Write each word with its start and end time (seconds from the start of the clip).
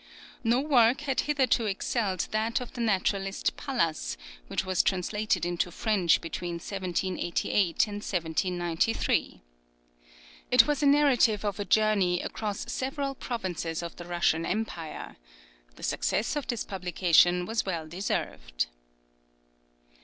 No 0.43 0.61
work 0.61 1.01
had 1.01 1.19
hitherto 1.19 1.65
excelled 1.67 2.27
that 2.31 2.59
of 2.59 2.73
the 2.73 2.81
naturalist 2.81 3.55
Pallas, 3.55 4.17
which 4.47 4.65
was 4.65 4.81
translated 4.81 5.45
into 5.45 5.69
French 5.71 6.21
between 6.21 6.55
1788 6.55 7.67
1793. 7.75 9.41
It 10.49 10.65
was 10.65 10.81
a 10.81 10.87
narrative 10.87 11.45
of 11.45 11.59
a 11.59 11.65
journey 11.65 12.19
across 12.19 12.61
several 12.73 13.13
provinces 13.13 13.83
of 13.83 13.95
the 13.97 14.05
Russian 14.05 14.43
empire. 14.43 15.17
The 15.75 15.83
success 15.83 16.35
of 16.35 16.47
this 16.47 16.63
publication 16.63 17.45
was 17.45 17.63
well 17.67 17.87
deserved. 17.87 18.65